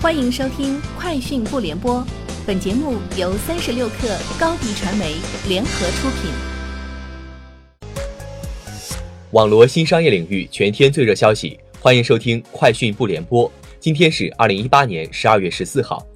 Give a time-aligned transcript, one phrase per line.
[0.00, 1.96] 欢迎收听《快讯不联播》，
[2.46, 5.16] 本节目由三十六克高低传媒
[5.48, 6.30] 联合出品。
[9.32, 13.50] 网罗新商业领域全天最热消息，欢迎收听《快讯不联播》。
[13.80, 16.06] 今天是二零一八年十二月十四号。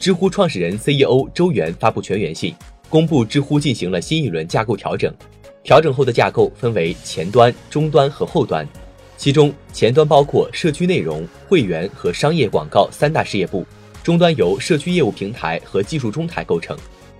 [0.00, 2.52] 知乎创始人 CEO 周源发布全员信，
[2.88, 5.14] 公布知乎进行了新一轮架构调整。
[5.62, 8.68] 调整后的架构分为前端、中端和后端。
[9.16, 13.64] 其中，前端包括社区内容、会员和商业广告三大事业部；
[14.02, 16.76] 终端由社区业务平台和技术中台构成；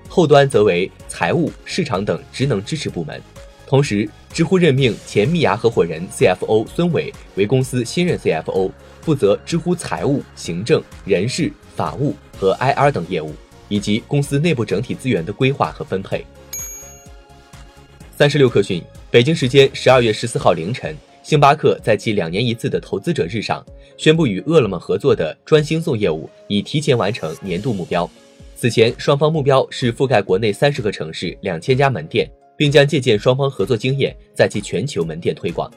[0.08, 3.20] 后端则为财务、市场等职能支持部门。
[3.66, 13.32] 同时，知乎任命前蜜芽合伙人 CFO 孙伟为公司新任 CFO，负责知乎财务、行政、人事、法务和 IR 等业务，
[13.68, 16.26] 以及公司内部整体资源的规划和分配。
[18.16, 20.94] 三十六氪讯，北京时间十二月十四号凌晨。
[21.24, 23.64] 星巴克在其两年一次的投资者日上，
[23.96, 28.08] 宣布与饿了么合作的专星送业务已提前完成年度目标。
[28.54, 35.72] 此前，双方目标是覆盖国内三十个城市、两千家门店，并将借鉴双方合作经验，在其全球门店推广。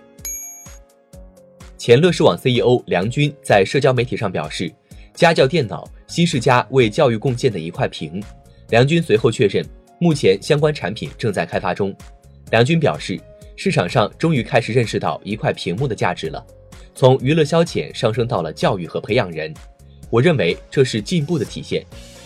[1.78, 4.70] 前乐视网 CEO 梁军在社交媒体上表示
[5.16, 8.22] ：“家教电脑，新世家为教育贡献的一块屏。”
[8.68, 9.66] 梁军随后确认，
[9.98, 11.96] 目前相关产品正在开发中。
[12.52, 13.18] 梁军表示。
[13.58, 16.46] 市场上终于开始认识到一块屏幕的价值了，
[16.94, 19.52] 从娱乐消遣上升到了教育和培养人，
[20.12, 21.84] 我认为这是进步的体现。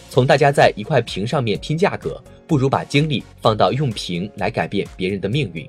[0.09, 5.65] 从大家在一块屏上面拼价格，不如把精力放到用屏来改变别人的命运。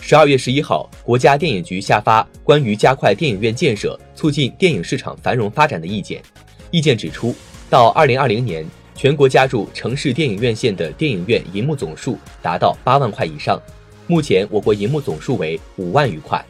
[0.00, 6.22] 十二月十一号，国家电影局下发关于加快电影院建设、促进电影市场繁荣发展的意见，
[6.70, 7.34] 意见指出，
[7.68, 8.64] 到二零二零年。
[8.94, 13.60] 全国加入城市电影院线的电影院银幕总数达到八万块以上，
[14.06, 16.44] 目前我国银幕总数为五万余块。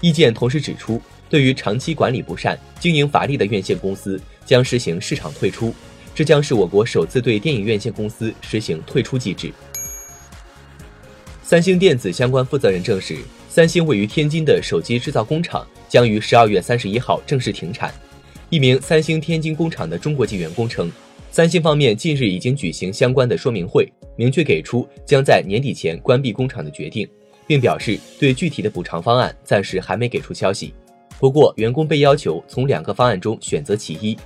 [0.00, 5.72] 意见同时指出，对于长期管理不善、经营乏力的院线公司，将实行市场退出，
[6.14, 9.52] 这将是我国首次对电影院线公司实行退出机制。
[11.42, 13.18] 三星电子相关负责人证实，
[13.48, 17.94] 三星位于天津的手机制造工厂将于十二月三十一号正式停产。
[18.50, 20.90] 一名三星天津工厂的中国籍员工称。
[21.34, 27.08] 三星方面近日已经举行相关的说明会，明确给出将在年底前关闭工厂的决定，
[27.44, 30.72] 并表示对具体的补偿方案暂时还没给出消息。
[31.18, 34.16] 不过，员工被要求从两个方案中选择其一：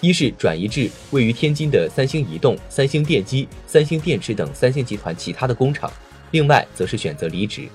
[0.00, 5.88] 一是转移至位于天津的三星移动、三星电机、三星电池等三星集团其他的工厂；
[6.32, 7.68] 另外则是选择离职。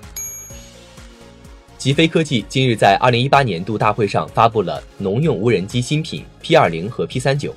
[1.78, 7.54] 极飞科技今日在二零一八年度大会上发布了农用无人机新品 P 二零和 P 三九。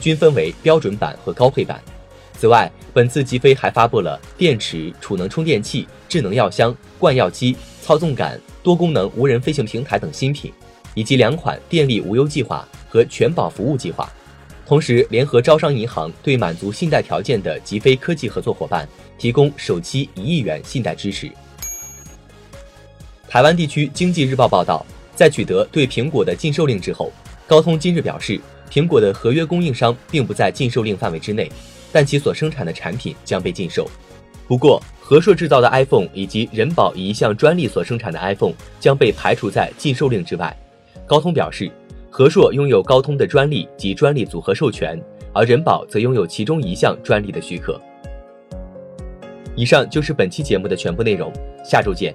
[0.00, 1.80] 均分为标准版和高配版。
[2.36, 10.52] 此外，本次极飞还发布了电池、储能充电器、智能药箱、灌药机、操纵杆、多功能无人飞行平台等新品，
[10.94, 14.12] 以及两款电力无忧计划和全保服务计划。
[14.66, 21.30] 同时，联合招商银行对满足信贷条件的极飞科技合作伙伴提供首期一亿元信贷支持。
[23.28, 24.84] 台湾地区经济日报报道，
[25.14, 27.12] 在取得对苹果的禁售令之后，
[27.46, 28.40] 高通今日表示。
[28.70, 31.50] 苹果的合约供应商并不在禁售令范围之内，
[31.92, 33.88] 但其所生产的产品将被禁售。
[34.46, 40.54] 不过，和硕制造的 iPhone 以及人保一项专利所生产的 iPhone 将被排除在禁售令之外。
[41.06, 41.70] 高通表示，
[42.10, 45.00] 和硕拥有高通的专利及专利组合授权，
[45.32, 47.80] 而人保则拥有其中一项专利的许可。
[49.56, 51.32] 以上就是本期节目的全部内容，
[51.64, 52.14] 下周见。